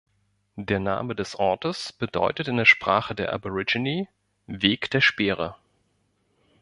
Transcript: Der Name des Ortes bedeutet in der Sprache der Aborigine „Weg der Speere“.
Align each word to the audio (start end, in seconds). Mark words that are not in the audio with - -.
Der 0.55 0.79
Name 0.79 1.13
des 1.13 1.35
Ortes 1.37 1.93
bedeutet 1.93 2.47
in 2.47 2.57
der 2.57 2.65
Sprache 2.65 3.13
der 3.13 3.31
Aborigine 3.33 4.07
„Weg 4.47 4.89
der 4.89 4.99
Speere“. 4.99 5.55